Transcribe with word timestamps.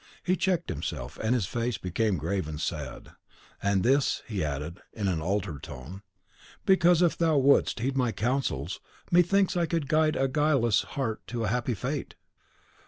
He 0.23 0.35
checked 0.35 0.69
himself, 0.69 1.19
and 1.21 1.35
his 1.35 1.45
face 1.45 1.77
became 1.77 2.17
grave 2.17 2.47
and 2.47 2.59
sad. 2.59 3.09
"And 3.61 3.83
this," 3.83 4.23
he 4.27 4.43
added, 4.43 4.81
in 4.93 5.07
an 5.07 5.21
altered 5.21 5.61
tone, 5.61 6.01
"because, 6.65 7.03
if 7.03 7.15
thou 7.15 7.37
wouldst 7.37 7.81
heed 7.81 7.95
my 7.95 8.11
counsels, 8.11 8.79
methinks 9.11 9.55
I 9.55 9.67
could 9.67 9.87
guide 9.87 10.15
a 10.15 10.27
guileless 10.27 10.81
heart 10.97 11.21
to 11.27 11.43
a 11.43 11.49
happy 11.49 11.75
fate." 11.75 12.15